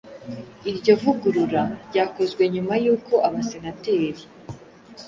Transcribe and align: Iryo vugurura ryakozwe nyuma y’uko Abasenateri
Iryo 0.69 0.93
vugurura 1.01 1.63
ryakozwe 1.89 2.43
nyuma 2.53 2.73
y’uko 2.83 3.13
Abasenateri 3.27 4.23